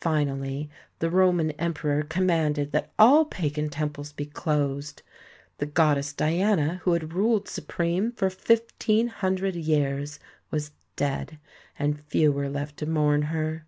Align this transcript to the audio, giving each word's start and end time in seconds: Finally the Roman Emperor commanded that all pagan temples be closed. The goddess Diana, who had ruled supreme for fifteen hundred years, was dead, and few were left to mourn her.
Finally 0.00 0.68
the 0.98 1.08
Roman 1.08 1.52
Emperor 1.52 2.02
commanded 2.02 2.72
that 2.72 2.90
all 2.98 3.24
pagan 3.24 3.68
temples 3.68 4.10
be 4.12 4.26
closed. 4.26 5.02
The 5.58 5.66
goddess 5.66 6.12
Diana, 6.12 6.80
who 6.82 6.90
had 6.94 7.12
ruled 7.12 7.46
supreme 7.48 8.10
for 8.10 8.30
fifteen 8.30 9.06
hundred 9.06 9.54
years, 9.54 10.18
was 10.50 10.72
dead, 10.96 11.38
and 11.78 12.00
few 12.02 12.32
were 12.32 12.48
left 12.48 12.78
to 12.78 12.86
mourn 12.86 13.22
her. 13.30 13.64